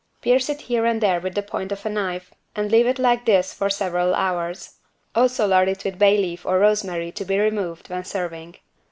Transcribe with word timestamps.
Pierce 0.23 0.49
it 0.49 0.61
here 0.61 0.83
and 0.83 0.99
there 0.99 1.19
with 1.19 1.35
the 1.35 1.43
point 1.43 1.71
of 1.71 1.85
a 1.85 1.89
knife 1.89 2.33
and 2.55 2.71
leave 2.71 2.87
it 2.87 2.97
like 2.97 3.25
this 3.25 3.53
for 3.53 3.69
several 3.69 4.15
hours. 4.15 4.79
Also 5.13 5.45
lard 5.45 5.67
it 5.69 5.83
with 5.83 5.99
bay 5.99 6.17
leaf 6.17 6.43
or 6.43 6.57
rosemary 6.57 7.11
to 7.11 7.23
be 7.23 7.37
removed 7.37 7.87
when 7.87 8.03
serving. 8.03 8.55